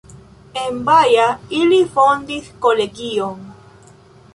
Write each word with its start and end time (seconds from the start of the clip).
En 0.61 0.79
Baja 0.87 1.27
ili 1.59 1.79
fondis 1.99 2.51
kolegion. 2.67 3.51